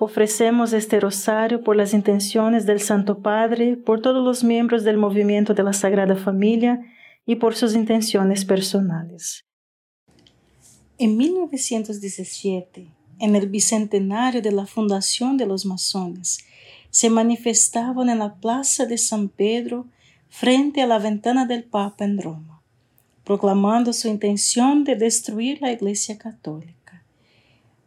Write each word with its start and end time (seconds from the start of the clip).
Ofrecemos 0.00 0.72
este 0.72 0.98
rosario 0.98 1.62
por 1.62 1.76
las 1.76 1.94
intenciones 1.94 2.66
del 2.66 2.80
Santo 2.80 3.20
Padre, 3.20 3.76
por 3.76 4.02
todos 4.02 4.24
los 4.24 4.42
miembros 4.42 4.82
del 4.82 4.96
movimiento 4.96 5.54
de 5.54 5.62
la 5.62 5.72
Sagrada 5.72 6.16
Familia 6.16 6.80
y 7.24 7.36
por 7.36 7.54
sus 7.54 7.74
intenciones 7.74 8.44
personales. 8.44 9.44
En 10.98 11.16
1917, 11.16 12.88
en 13.20 13.36
el 13.36 13.48
bicentenario 13.48 14.42
de 14.42 14.52
la 14.52 14.66
fundación 14.66 15.36
de 15.36 15.46
los 15.46 15.64
masones, 15.64 16.38
se 16.90 17.08
manifestaban 17.08 18.08
en 18.08 18.18
la 18.18 18.34
plaza 18.34 18.86
de 18.86 18.98
San 18.98 19.28
Pedro 19.28 19.86
frente 20.28 20.82
a 20.82 20.86
la 20.88 20.98
ventana 20.98 21.46
del 21.46 21.64
Papa 21.64 22.04
en 22.04 22.20
Roma, 22.20 22.62
proclamando 23.24 23.92
su 23.92 24.08
intención 24.08 24.82
de 24.82 24.96
destruir 24.96 25.62
la 25.62 25.70
Iglesia 25.70 26.18
Católica 26.18 26.83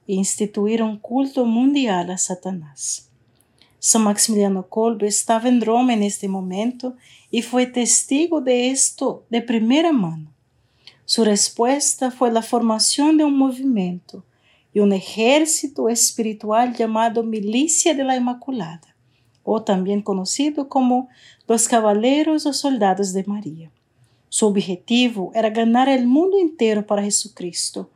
e 0.07 0.13
instituir 0.13 0.81
un 0.81 0.97
culto 0.97 1.45
mundial 1.45 2.09
a 2.11 2.17
Satanás. 2.17 3.09
San 3.79 4.03
Maximiliano 4.03 4.67
Kolbe 4.67 5.07
estaba 5.07 5.47
en 5.49 5.61
Roma 5.61 5.93
en 5.93 6.03
este 6.03 6.27
momento 6.27 6.95
y 7.29 7.41
fue 7.41 7.67
testigo 7.67 8.41
de 8.41 8.69
esto 8.69 9.25
de 9.29 9.41
primera 9.41 9.91
mano. 9.91 10.31
Su 11.05 11.23
respuesta 11.23 12.11
fue 12.11 12.31
la 12.31 12.41
formación 12.41 13.17
de 13.17 13.23
un 13.23 13.37
movimiento 13.37 14.25
y 14.73 14.79
un 14.79 14.93
ejército 14.93 15.89
espiritual 15.89 16.75
llamado 16.75 17.23
Milicia 17.23 17.93
de 17.93 18.03
la 18.03 18.15
Inmaculada, 18.15 18.95
o 19.43 19.63
también 19.63 20.01
conocido 20.01 20.67
como 20.67 21.07
los 21.47 21.67
Caballeros 21.67 22.45
o 22.45 22.53
Soldados 22.53 23.13
de 23.13 23.23
María. 23.23 23.71
Su 24.29 24.47
objetivo 24.47 25.31
era 25.33 25.49
ganar 25.49 25.87
el 25.87 26.05
mundo 26.05 26.37
entero 26.37 26.85
para 26.85 27.03
Jesucristo, 27.03 27.89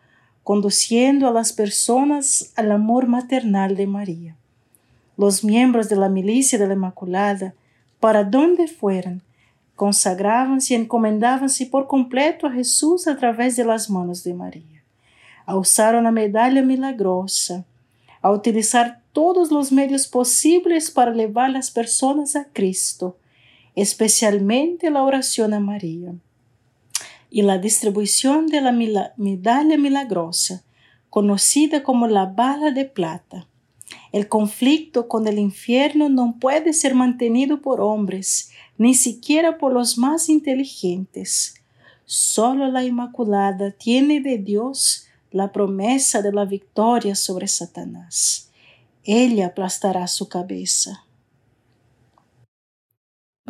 conduciendo 0.44 1.28
a 1.28 1.31
las 1.31 1.53
personas 1.53 2.52
al 2.56 2.72
amor 2.72 3.08
maternal 3.08 3.75
de 3.75 3.88
María. 3.88 4.36
Los 5.17 5.44
miembros 5.44 5.89
de 5.89 5.95
la 5.95 6.09
milicia 6.09 6.58
de 6.58 6.67
la 6.67 6.73
Inmaculada, 6.73 7.53
para 8.00 8.23
donde 8.23 8.67
fueran, 8.67 9.22
consagraban-se 9.75 10.73
y 10.73 10.78
encomendaban-se 10.78 11.67
por 11.67 11.88
completo 11.88 12.47
a 12.47 12.52
Jesús 12.52 13.08
a 13.08 13.17
través 13.17 13.56
de 13.56 13.66
las 13.66 13.89
manos 13.89 14.23
de 14.23 14.34
María. 14.34 14.84
Alzaron 15.45 16.06
la 16.06 16.12
medalla 16.12 16.62
milagrosa, 16.62 17.66
a 18.22 18.31
utilizar 18.31 19.02
todos 19.14 19.52
los 19.52 19.72
medios 19.72 20.08
posibles 20.08 20.92
para 20.92 21.12
llevar 21.12 21.50
las 21.50 21.72
personas 21.72 22.36
a 22.36 22.45
Cristo, 22.45 23.17
especialmente 23.75 24.89
la 24.92 25.03
oración 25.03 25.53
a 25.53 25.59
María 25.59 26.14
y 27.31 27.41
la 27.41 27.57
distribución 27.57 28.47
de 28.47 28.61
la 28.61 28.73
medalla 29.15 29.77
milagrosa, 29.77 30.63
conocida 31.09 31.81
como 31.81 32.07
la 32.07 32.25
bala 32.25 32.71
de 32.71 32.85
plata. 32.85 33.47
El 34.11 34.27
conflicto 34.27 35.07
con 35.07 35.25
el 35.27 35.39
infierno 35.39 36.09
no 36.09 36.35
puede 36.39 36.73
ser 36.73 36.93
mantenido 36.93 37.61
por 37.61 37.79
hombres, 37.79 38.51
ni 38.77 38.93
siquiera 38.93 39.57
por 39.57 39.73
los 39.73 39.97
más 39.97 40.27
inteligentes. 40.27 41.55
Solo 42.05 42.67
la 42.69 42.83
Inmaculada 42.83 43.71
tiene 43.71 44.19
de 44.19 44.38
Dios 44.38 45.07
la 45.31 45.53
promesa 45.53 46.21
de 46.21 46.33
la 46.33 46.43
victoria 46.43 47.16
sobre 47.16 47.47
Satanás. 47.47 48.50
Ella 49.06 49.47
aplastará 49.47 50.07
su 50.07 50.27
cabeza. 50.27 51.06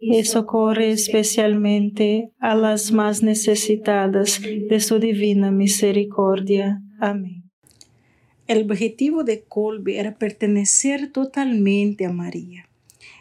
y 0.00 0.24
socorre 0.24 0.90
especialmente 0.90 2.30
a 2.38 2.54
las 2.54 2.92
más 2.92 3.22
necesitadas 3.22 4.40
de 4.42 4.80
su 4.80 4.98
divina 4.98 5.50
misericordia. 5.50 6.82
Amén. 7.00 7.44
El 8.46 8.70
objetivo 8.70 9.24
de 9.24 9.42
Colby 9.42 9.96
era 9.96 10.16
pertenecer 10.16 11.12
totalmente 11.12 12.06
a 12.06 12.12
María. 12.12 12.68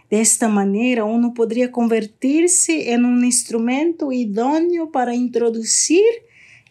De 0.09 0.21
esta 0.21 0.47
manera 0.47 1.03
uno 1.03 1.33
podría 1.33 1.71
convertirse 1.71 2.93
en 2.93 3.03
un 3.03 3.25
instrumento 3.25 4.11
idóneo 4.11 4.91
para 4.91 5.15
introducir 5.15 6.05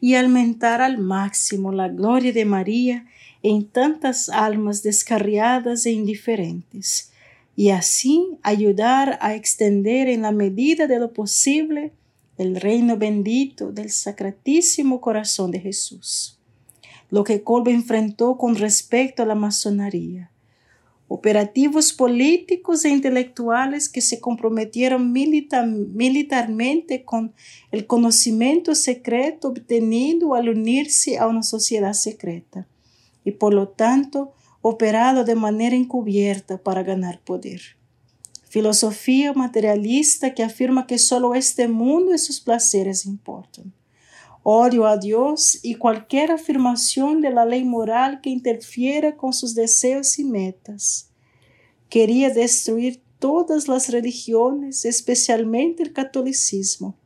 y 0.00 0.14
aumentar 0.14 0.80
al 0.80 0.98
máximo 0.98 1.72
la 1.72 1.88
gloria 1.88 2.32
de 2.32 2.44
María 2.44 3.06
en 3.42 3.66
tantas 3.66 4.28
almas 4.30 4.82
descarriadas 4.82 5.84
e 5.84 5.90
indiferentes 5.90 7.12
y 7.56 7.70
así 7.70 8.38
ayudar 8.42 9.18
a 9.22 9.34
extender 9.34 10.08
en 10.08 10.22
la 10.22 10.30
medida 10.30 10.86
de 10.86 10.98
lo 11.00 11.14
posible 11.14 11.94
el 12.36 12.60
reino 12.60 12.98
bendito 12.98 13.72
del 13.72 13.90
Sacratísimo 13.90 15.00
Corazón 15.00 15.50
de 15.50 15.60
Jesús. 15.60 16.38
Lo 17.08 17.24
que 17.24 17.42
Colbe 17.42 17.72
enfrentó 17.72 18.36
con 18.36 18.56
respecto 18.56 19.22
a 19.22 19.26
la 19.26 19.34
masonería. 19.34 20.30
Operativos 21.08 21.92
políticos 21.92 22.84
e 22.84 22.90
intelectuales 22.90 23.88
que 23.88 24.02
se 24.02 24.20
comprometieron 24.20 25.12
militarmente 25.12 27.04
con 27.04 27.32
el 27.70 27.86
conocimiento 27.86 28.74
secreto 28.74 29.48
obtenido 29.48 30.34
al 30.34 30.48
unirse 30.48 31.16
a 31.16 31.28
una 31.28 31.44
sociedad 31.44 31.92
secreta 31.94 32.66
y 33.24 33.30
por 33.30 33.54
lo 33.54 33.68
tanto 33.68 34.34
operado 34.68 35.22
de 35.24 35.36
manera 35.36 35.76
encubierta 35.76 36.58
para 36.58 36.82
ganar 36.82 37.20
poder. 37.20 37.60
Filosofía 38.48 39.32
materialista 39.32 40.34
que 40.34 40.42
afirma 40.42 40.88
que 40.88 40.98
solo 40.98 41.34
este 41.34 41.68
mundo 41.68 42.12
y 42.12 42.18
sus 42.18 42.40
placeres 42.40 43.06
importan. 43.06 43.72
Odio 44.42 44.86
a 44.86 44.96
Dios 44.96 45.60
y 45.62 45.74
cualquier 45.74 46.32
afirmación 46.32 47.20
de 47.20 47.30
la 47.30 47.44
ley 47.44 47.64
moral 47.64 48.20
que 48.20 48.30
interfiera 48.30 49.16
con 49.16 49.32
sus 49.32 49.54
deseos 49.54 50.18
y 50.18 50.24
metas. 50.24 51.10
Quería 51.88 52.30
destruir 52.30 53.00
todas 53.20 53.68
las 53.68 53.88
religiones, 53.90 54.84
especialmente 54.84 55.84
el 55.84 55.92
catolicismo, 55.92 56.96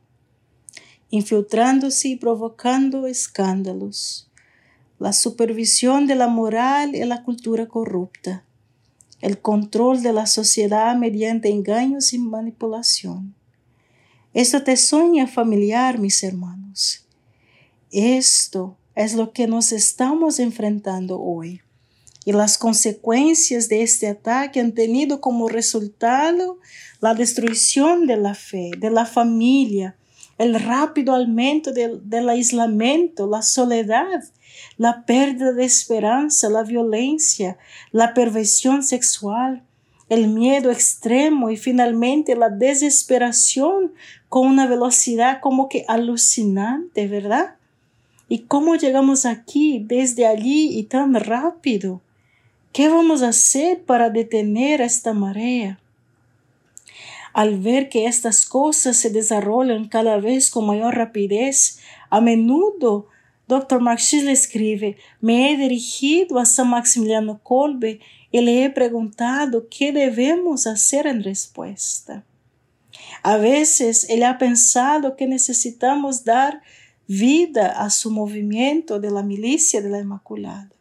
infiltrándose 1.11 2.07
y 2.09 2.15
provocando 2.15 3.05
escándalos 3.05 4.30
la 5.01 5.13
supervisión 5.13 6.05
de 6.05 6.13
la 6.13 6.27
moral 6.27 6.95
y 6.95 7.03
la 7.05 7.23
cultura 7.23 7.67
corrupta, 7.67 8.45
el 9.19 9.41
control 9.41 10.03
de 10.03 10.13
la 10.13 10.27
sociedad 10.27 10.95
mediante 10.95 11.49
engaños 11.49 12.13
y 12.13 12.19
manipulación. 12.19 13.33
Esto 14.35 14.61
te 14.61 14.77
sueña 14.77 15.25
familiar, 15.25 15.97
mis 15.97 16.23
hermanos. 16.23 17.07
Esto 17.91 18.77
es 18.93 19.15
lo 19.15 19.33
que 19.33 19.47
nos 19.47 19.71
estamos 19.71 20.37
enfrentando 20.37 21.19
hoy. 21.19 21.61
Y 22.23 22.31
las 22.33 22.59
consecuencias 22.59 23.69
de 23.69 23.81
este 23.81 24.07
ataque 24.07 24.59
han 24.59 24.73
tenido 24.73 25.19
como 25.19 25.49
resultado 25.49 26.59
la 26.99 27.15
destrucción 27.15 28.05
de 28.05 28.17
la 28.17 28.35
fe, 28.35 28.69
de 28.77 28.91
la 28.91 29.07
familia, 29.07 29.95
el 30.37 30.53
rápido 30.59 31.15
aumento 31.15 31.73
del 31.73 32.29
aislamiento, 32.29 33.27
la 33.27 33.41
soledad 33.41 34.21
la 34.77 35.05
pérdida 35.05 35.51
de 35.51 35.65
esperanza, 35.65 36.49
la 36.49 36.63
violencia, 36.63 37.57
la 37.91 38.13
perversión 38.13 38.83
sexual, 38.83 39.63
el 40.09 40.27
miedo 40.27 40.71
extremo 40.71 41.51
y 41.51 41.57
finalmente 41.57 42.35
la 42.35 42.49
desesperación 42.49 43.93
con 44.27 44.47
una 44.47 44.67
velocidad 44.67 45.39
como 45.39 45.69
que 45.69 45.85
alucinante, 45.87 47.07
¿verdad? 47.07 47.55
¿Y 48.27 48.39
cómo 48.39 48.75
llegamos 48.75 49.25
aquí 49.25 49.83
desde 49.85 50.25
allí 50.25 50.77
y 50.77 50.83
tan 50.83 51.13
rápido? 51.15 52.01
¿Qué 52.73 52.87
vamos 52.87 53.21
a 53.21 53.29
hacer 53.29 53.83
para 53.83 54.09
detener 54.09 54.81
esta 54.81 55.13
marea? 55.13 55.79
Al 57.33 57.59
ver 57.59 57.89
que 57.89 58.05
estas 58.05 58.45
cosas 58.45 58.97
se 58.97 59.09
desarrollan 59.09 59.87
cada 59.89 60.17
vez 60.17 60.49
con 60.49 60.65
mayor 60.65 60.95
rapidez, 60.95 61.79
a 62.09 62.21
menudo 62.21 63.07
Dr. 63.51 63.81
Marx 63.81 64.13
le 64.13 64.31
escribe, 64.31 64.95
me 65.19 65.51
he 65.51 65.57
dirigido 65.57 66.39
a 66.39 66.45
San 66.45 66.69
Maximiliano 66.69 67.41
Kolbe 67.43 67.99
y 68.31 68.39
le 68.39 68.63
he 68.63 68.69
preguntado 68.69 69.67
qué 69.69 69.91
debemos 69.91 70.67
hacer 70.67 71.05
en 71.05 71.21
respuesta. 71.21 72.23
A 73.23 73.35
veces 73.35 74.09
él 74.09 74.23
ha 74.23 74.37
pensado 74.37 75.17
que 75.17 75.27
necesitamos 75.27 76.23
dar 76.23 76.61
vida 77.07 77.83
a 77.83 77.89
su 77.89 78.09
movimiento 78.09 79.01
de 79.01 79.11
la 79.11 79.21
milicia 79.21 79.81
de 79.81 79.89
la 79.89 79.99
Inmaculada. 79.99 80.71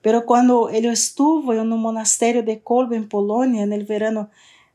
Pero 0.00 0.26
cuando 0.26 0.68
él 0.68 0.84
estuvo 0.84 1.52
en 1.52 1.72
un 1.72 1.80
monasterio 1.80 2.44
de 2.44 2.60
Kolbe 2.60 2.94
en 2.94 3.08
Polonia 3.08 3.64
en 3.64 3.72
el 3.72 3.84
verano 3.84 4.30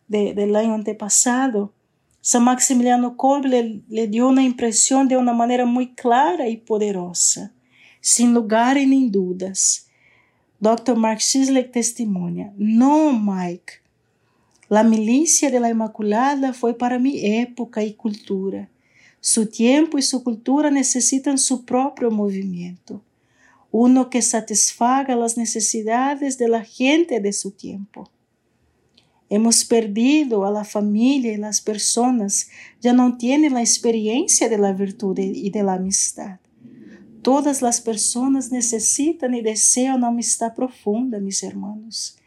del 0.10 0.54
año 0.58 0.74
antepasado, 0.74 1.72
San 2.26 2.46
Maximiliano 2.46 3.18
Kolbe 3.18 3.82
le, 3.90 4.08
dio 4.08 4.30
una 4.30 4.44
impresión 4.44 5.10
de 5.10 5.18
una 5.18 5.34
manera 5.34 5.66
muy 5.66 5.94
clara 5.94 6.48
y 6.48 6.56
poderosa, 6.56 7.52
sin 8.00 8.34
lugar 8.34 8.78
ni 8.78 9.10
dudas. 9.10 9.88
Dr. 10.58 10.96
Mark 10.96 11.20
Sisley 11.20 11.70
testimonia, 11.70 12.54
no, 12.56 13.12
Mike, 13.12 13.74
la 14.70 14.84
milicia 14.84 15.52
de 15.52 15.60
la 15.60 15.70
Inmaculada 15.70 16.54
fue 16.54 16.78
para 16.78 16.98
mi 16.98 17.20
época 17.42 17.84
y 17.84 17.94
cultura. 17.94 18.70
Su 19.20 19.48
tiempo 19.48 19.98
y 19.98 20.02
su 20.02 20.24
cultura 20.24 20.72
necesitan 20.72 21.38
su 21.38 21.66
propio 21.66 22.10
movimiento, 22.10 23.02
uno 23.70 24.10
que 24.10 24.22
satisfaga 24.22 25.18
las 25.18 25.36
necesidades 25.36 26.38
de 26.38 26.48
la 26.48 26.64
gente 26.64 27.20
de 27.20 27.34
su 27.34 27.52
tiempo. 27.52 28.10
Hemos 29.30 29.66
perdido 29.66 30.46
a 30.46 30.52
la 30.52 30.64
familia 30.64 31.34
y 31.34 31.38
las 31.38 31.62
personas 31.62 32.50
ya 32.82 32.94
no 32.94 33.18
tienen 33.18 33.54
la 33.54 33.62
experiencia 33.62 34.50
de 34.50 34.58
la 34.58 34.74
virtud 34.74 35.18
y 35.18 35.50
de 35.50 35.64
la 35.64 35.74
amistad. 35.74 36.40
Todas 37.24 37.62
las 37.62 37.80
personas 37.80 38.52
necesitan 38.52 39.34
y 39.34 39.42
desean 39.42 39.98
una 39.98 40.10
amistad 40.10 40.54
profunda, 40.54 41.20
mis 41.20 41.42
hermanos. 41.42 42.18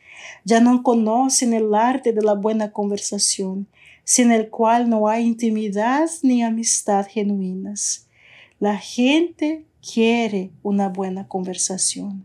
Ya 0.45 0.61
no 0.61 0.83
conocen 0.83 1.53
el 1.53 1.75
arte 1.75 2.13
de 2.13 2.23
la 2.23 2.33
buena 2.33 2.73
conversación, 2.73 3.69
sin 4.05 4.33
el 4.33 4.49
cual 4.49 4.89
no 4.89 5.07
hay 5.09 5.27
intimidad 5.27 6.09
ni 6.23 6.43
amistad 6.43 7.07
genuinas. 7.07 8.09
La 8.59 8.79
gente 8.79 9.67
quiere 9.83 10.51
una 10.63 10.89
buena 10.89 11.29
conversación. 11.29 12.25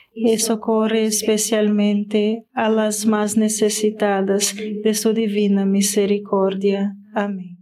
y 0.13 0.37
socorre 0.39 1.05
especialmente 1.05 2.45
a 2.53 2.69
las 2.69 3.05
más 3.05 3.37
necesitadas 3.37 4.53
de 4.55 4.93
su 4.93 5.13
divina 5.13 5.65
misericordia. 5.65 6.95
Amén. 7.13 7.57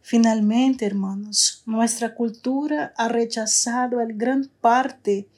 Finalmente, 0.00 0.86
hermanos, 0.86 1.62
nuestra 1.66 2.14
cultura 2.14 2.92
ha 2.96 3.08
rechazado 3.08 4.00
en 4.00 4.18
gran 4.18 4.50
parte 4.60 5.28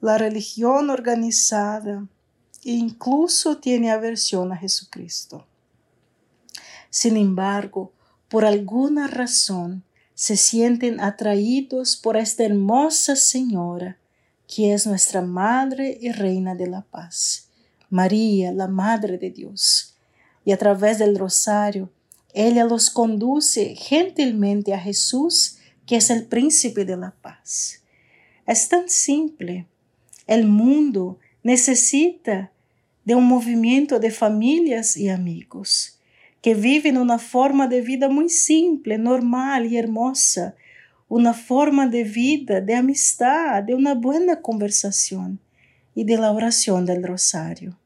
la 0.00 0.18
religión 0.18 0.90
organizada 0.90 2.06
e 2.64 2.72
incluso 2.72 3.58
tiene 3.58 3.90
aversión 3.90 4.52
a 4.52 4.56
Jesucristo. 4.56 5.46
Sin 6.90 7.16
embargo, 7.16 7.92
por 8.28 8.44
alguna 8.44 9.06
razón 9.06 9.84
se 10.14 10.36
sienten 10.36 11.00
atraídos 11.00 11.96
por 11.96 12.16
esta 12.16 12.44
hermosa 12.44 13.14
señora, 13.14 13.98
que 14.48 14.72
es 14.72 14.86
nuestra 14.86 15.20
Madre 15.20 15.98
y 16.00 16.10
Reina 16.10 16.54
de 16.54 16.66
la 16.66 16.82
Paz, 16.82 17.50
María, 17.90 18.50
la 18.50 18.66
Madre 18.66 19.18
de 19.18 19.30
Dios. 19.30 19.94
Y 20.44 20.52
a 20.52 20.56
través 20.56 20.98
del 20.98 21.16
rosario, 21.18 21.92
ella 22.32 22.64
los 22.64 22.90
conduce 22.90 23.76
gentilmente 23.76 24.72
a 24.72 24.80
Jesús, 24.80 25.58
que 25.86 25.96
es 25.96 26.10
el 26.10 26.24
príncipe 26.24 26.84
de 26.84 26.96
la 26.96 27.14
paz. 27.22 27.82
Es 28.46 28.68
tan 28.68 28.88
simple. 28.88 29.66
El 30.26 30.46
mundo 30.46 31.18
necesita 31.42 32.50
de 33.04 33.14
un 33.14 33.24
movimiento 33.24 33.98
de 33.98 34.10
familias 34.10 34.96
y 34.96 35.08
amigos 35.08 35.98
que 36.42 36.54
viven 36.54 36.98
una 36.98 37.18
forma 37.18 37.66
de 37.68 37.80
vida 37.80 38.08
muy 38.08 38.28
simple, 38.28 38.96
normal 38.96 39.66
y 39.66 39.76
hermosa, 39.76 40.54
una 41.08 41.32
forma 41.32 41.88
de 41.88 42.04
vida 42.04 42.60
de 42.60 42.74
amistad, 42.74 43.62
de 43.62 43.74
una 43.74 43.94
buena 43.94 44.40
conversación 44.42 45.40
y 45.94 46.04
de 46.04 46.18
la 46.18 46.30
oración 46.32 46.84
del 46.84 47.02
rosario. 47.02 47.76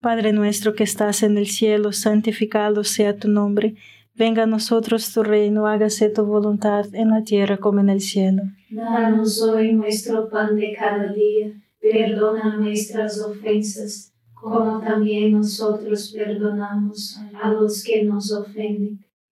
Padre 0.00 0.32
nuestro 0.32 0.74
que 0.74 0.84
estás 0.84 1.22
en 1.22 1.38
el 1.38 1.46
cielo, 1.46 1.92
santificado 1.92 2.84
sea 2.84 3.16
tu 3.16 3.28
nombre. 3.28 3.74
Venga 4.14 4.42
a 4.44 4.46
nosotros 4.46 5.12
tu 5.12 5.22
reino, 5.22 5.66
hágase 5.66 6.10
tu 6.10 6.24
voluntad 6.24 6.94
en 6.94 7.10
la 7.10 7.24
tierra 7.24 7.56
como 7.56 7.80
en 7.80 7.88
el 7.88 8.00
cielo. 8.00 8.42
Danos 8.70 9.42
hoy 9.42 9.72
nuestro 9.72 10.28
pan 10.28 10.56
de 10.56 10.74
cada 10.78 11.12
día. 11.12 11.52
Perdona 11.80 12.56
nuestras 12.56 13.20
ofensas, 13.20 14.12
como 14.34 14.80
también 14.80 15.32
nosotros 15.32 16.12
perdonamos 16.14 17.18
a 17.42 17.50
los 17.50 17.82
que 17.82 18.04
nos 18.04 18.30
ofenden. 18.30 19.04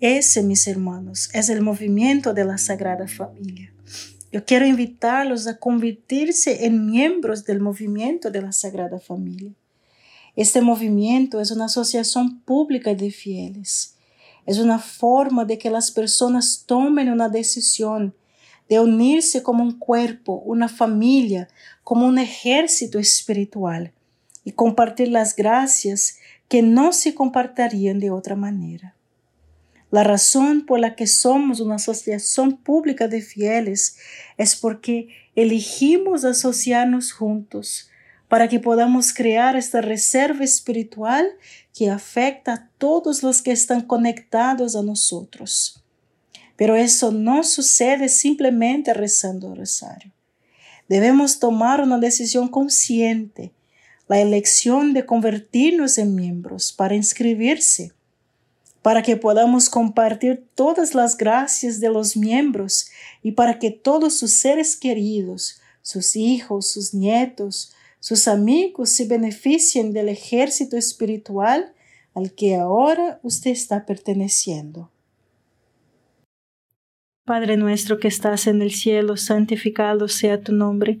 Ese, 0.00 0.44
mis 0.44 0.68
hermanos, 0.68 1.28
es 1.32 1.48
el 1.48 1.60
movimiento 1.60 2.32
de 2.32 2.44
la 2.44 2.56
Sagrada 2.56 3.08
Familia. 3.08 3.72
Yo 4.30 4.44
quiero 4.44 4.64
invitarlos 4.64 5.48
a 5.48 5.56
convertirse 5.56 6.66
en 6.66 6.86
miembros 6.86 7.44
del 7.44 7.60
movimiento 7.60 8.30
de 8.30 8.42
la 8.42 8.52
Sagrada 8.52 9.00
Familia. 9.00 9.50
Este 10.36 10.60
movimiento 10.60 11.40
es 11.40 11.50
una 11.50 11.64
asociación 11.64 12.38
pública 12.42 12.94
de 12.94 13.10
fieles. 13.10 13.96
Es 14.46 14.58
una 14.58 14.78
forma 14.78 15.44
de 15.44 15.58
que 15.58 15.68
las 15.68 15.90
personas 15.90 16.62
tomen 16.64 17.10
una 17.10 17.28
decisión 17.28 18.14
de 18.68 18.78
unirse 18.78 19.42
como 19.42 19.64
un 19.64 19.80
cuerpo, 19.80 20.42
una 20.44 20.68
familia, 20.68 21.48
como 21.82 22.06
un 22.06 22.18
ejército 22.18 23.00
espiritual 23.00 23.92
y 24.44 24.52
compartir 24.52 25.08
las 25.08 25.34
gracias 25.34 26.18
que 26.48 26.62
no 26.62 26.92
se 26.92 27.14
compartirían 27.14 27.98
de 27.98 28.12
otra 28.12 28.36
manera. 28.36 28.94
La 29.90 30.04
razón 30.04 30.66
por 30.66 30.80
la 30.80 30.94
que 30.94 31.06
somos 31.06 31.60
una 31.60 31.76
asociación 31.76 32.58
pública 32.58 33.08
de 33.08 33.22
fieles 33.22 33.96
es 34.36 34.54
porque 34.54 35.08
elegimos 35.34 36.24
asociarnos 36.24 37.12
juntos 37.12 37.88
para 38.28 38.48
que 38.48 38.60
podamos 38.60 39.14
crear 39.14 39.56
esta 39.56 39.80
reserva 39.80 40.44
espiritual 40.44 41.26
que 41.74 41.88
afecta 41.88 42.52
a 42.52 42.68
todos 42.76 43.22
los 43.22 43.40
que 43.40 43.52
están 43.52 43.80
conectados 43.80 44.76
a 44.76 44.82
nosotros. 44.82 45.82
Pero 46.56 46.76
eso 46.76 47.10
no 47.10 47.42
sucede 47.42 48.10
simplemente 48.10 48.92
rezando 48.92 49.52
el 49.52 49.60
rosario. 49.60 50.12
Debemos 50.88 51.38
tomar 51.38 51.80
una 51.80 51.98
decisión 51.98 52.48
consciente, 52.48 53.52
la 54.06 54.20
elección 54.20 54.92
de 54.92 55.06
convertirnos 55.06 55.96
en 55.96 56.14
miembros 56.14 56.72
para 56.72 56.94
inscribirse 56.94 57.92
para 58.88 59.02
que 59.02 59.18
podamos 59.18 59.68
compartir 59.68 60.46
todas 60.54 60.94
las 60.94 61.18
gracias 61.18 61.78
de 61.78 61.90
los 61.90 62.16
miembros 62.16 62.88
y 63.22 63.32
para 63.32 63.58
que 63.58 63.70
todos 63.70 64.16
sus 64.16 64.30
seres 64.30 64.78
queridos, 64.78 65.60
sus 65.82 66.16
hijos, 66.16 66.70
sus 66.70 66.94
nietos, 66.94 67.74
sus 68.00 68.26
amigos 68.26 68.88
se 68.88 69.04
beneficien 69.04 69.92
del 69.92 70.08
ejército 70.08 70.78
espiritual 70.78 71.74
al 72.14 72.32
que 72.32 72.56
ahora 72.56 73.20
usted 73.22 73.50
está 73.50 73.84
perteneciendo. 73.84 74.90
Padre 77.26 77.58
nuestro 77.58 77.98
que 77.98 78.08
estás 78.08 78.46
en 78.46 78.62
el 78.62 78.70
cielo, 78.70 79.18
santificado 79.18 80.08
sea 80.08 80.40
tu 80.40 80.54
nombre. 80.54 81.00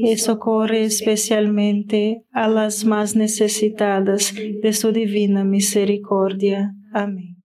y 0.00 0.16
socorre 0.16 0.84
especialmente 0.84 2.24
a 2.32 2.46
las 2.46 2.84
más 2.84 3.16
necesitadas 3.16 4.32
de 4.34 4.72
su 4.72 4.92
divina 4.92 5.42
misericordia. 5.42 6.74
Amén. 6.92 7.42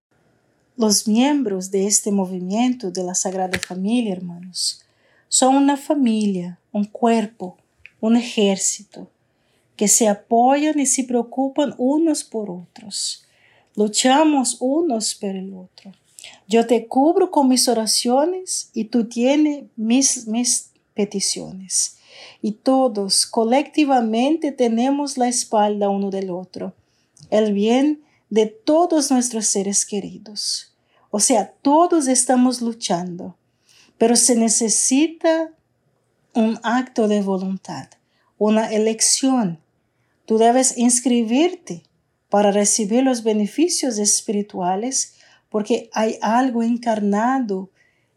Los 0.77 1.07
miembros 1.07 1.71
de 1.71 1.87
este 1.87 2.11
movimiento 2.11 2.91
de 2.91 3.03
la 3.03 3.15
Sagrada 3.15 3.57
Familia, 3.59 4.13
hermanos, 4.13 4.83
son 5.27 5.55
una 5.55 5.77
familia, 5.77 6.59
un 6.71 6.85
cuerpo, 6.85 7.57
un 7.99 8.17
ejército, 8.17 9.09
que 9.75 9.87
se 9.87 10.07
apoyan 10.07 10.79
y 10.79 10.85
se 10.85 11.05
preocupan 11.05 11.73
unos 11.79 12.23
por 12.23 12.51
otros. 12.51 13.25
Luchamos 13.75 14.57
unos 14.59 15.15
por 15.15 15.35
el 15.35 15.53
otro. 15.53 15.91
Yo 16.47 16.67
te 16.67 16.85
cubro 16.85 17.31
con 17.31 17.47
mis 17.47 17.67
oraciones 17.67 18.69
y 18.73 18.85
tú 18.85 19.05
tienes 19.05 19.65
mis, 19.75 20.27
mis 20.27 20.69
peticiones. 20.93 21.97
Y 22.45 22.51
todos 22.51 23.25
colectivamente 23.25 24.51
tenemos 24.51 25.17
la 25.17 25.29
espalda 25.29 25.87
uno 25.87 26.09
del 26.09 26.29
otro. 26.29 26.75
El 27.29 27.53
bien 27.53 28.03
de 28.29 28.47
todos 28.47 29.11
nuestros 29.11 29.47
seres 29.47 29.85
queridos. 29.85 30.75
O 31.09 31.21
sea, 31.21 31.53
todos 31.61 32.09
estamos 32.09 32.61
luchando, 32.61 33.37
pero 33.97 34.17
se 34.17 34.35
necesita 34.35 35.53
un 36.33 36.59
acto 36.63 37.07
de 37.07 37.21
voluntad, 37.21 37.87
una 38.37 38.73
elección. 38.73 39.59
Tú 40.25 40.37
debes 40.37 40.77
inscribirte 40.77 41.83
para 42.27 42.51
recibir 42.51 43.03
los 43.03 43.23
beneficios 43.23 43.97
espirituales 43.99 45.13
porque 45.47 45.89
hay 45.93 46.17
algo 46.21 46.61
encarnado 46.61 47.69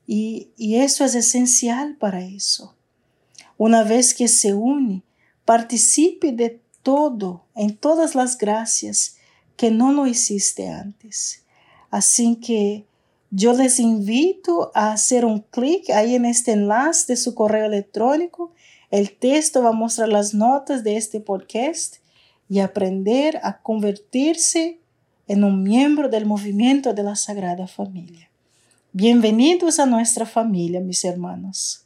y, 0.04 0.48
y 0.56 0.76
eso 0.76 1.04
es 1.04 1.14
esencial 1.14 1.96
para 1.96 2.24
eso. 2.24 2.75
Una 3.58 3.84
vez 3.84 4.14
que 4.14 4.28
se 4.28 4.52
une, 4.52 5.02
participe 5.44 6.32
de 6.32 6.60
todo, 6.82 7.44
en 7.54 7.76
todas 7.76 8.14
las 8.14 8.36
gracias 8.36 9.16
que 9.56 9.70
no 9.70 9.92
lo 9.92 10.06
hiciste 10.06 10.68
antes. 10.68 11.42
Así 11.90 12.36
que 12.36 12.84
yo 13.30 13.54
les 13.54 13.80
invito 13.80 14.70
a 14.74 14.92
hacer 14.92 15.24
un 15.24 15.40
clic 15.40 15.90
ahí 15.90 16.14
en 16.14 16.26
este 16.26 16.52
enlace 16.52 17.12
de 17.12 17.16
su 17.16 17.34
correo 17.34 17.66
electrónico. 17.66 18.52
El 18.90 19.16
texto 19.16 19.62
va 19.62 19.70
a 19.70 19.72
mostrar 19.72 20.08
las 20.10 20.34
notas 20.34 20.84
de 20.84 20.96
este 20.96 21.20
podcast 21.20 21.96
y 22.48 22.60
aprender 22.60 23.40
a 23.42 23.62
convertirse 23.62 24.78
en 25.28 25.44
un 25.44 25.62
miembro 25.62 26.08
del 26.08 26.26
movimiento 26.26 26.92
de 26.92 27.02
la 27.02 27.16
Sagrada 27.16 27.66
Familia. 27.66 28.30
Bienvenidos 28.92 29.80
a 29.80 29.86
nuestra 29.86 30.24
familia, 30.24 30.80
mis 30.80 31.04
hermanos. 31.04 31.85